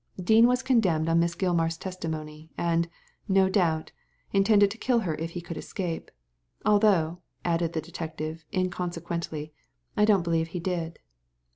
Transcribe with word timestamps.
Dean 0.19 0.47
was 0.47 0.63
condemned 0.63 1.07
on 1.07 1.19
Miss 1.19 1.35
Gilmar's 1.35 1.77
testimony, 1.77 2.49
and, 2.57 2.89
no 3.27 3.47
doubt, 3.47 3.91
intended 4.33 4.71
to 4.71 4.79
kill 4.79 5.01
her 5.01 5.13
if 5.13 5.29
he 5.37 5.41
could 5.41 5.57
escape. 5.57 6.09
Although," 6.65 7.19
added 7.45 7.73
the 7.73 7.81
detective, 7.81 8.43
inconsequently, 8.51 9.53
"I 9.95 10.05
don't 10.05 10.23
believe 10.23 10.47
he 10.47 10.59
did." 10.59 10.97